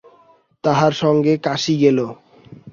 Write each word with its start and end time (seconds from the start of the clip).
তাঁহার 0.63 0.93
সঙ্গে 0.93 1.33
কাশী 1.37 1.73
গেল। 1.77 1.99